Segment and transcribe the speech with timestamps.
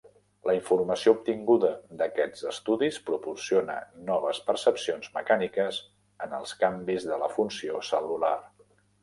[0.49, 1.69] La informació obtinguda
[1.99, 3.75] d'aquests estudis proporciona
[4.09, 5.83] noves percepcions mecàniques
[6.29, 8.35] en els canvis de la funció cel·lular.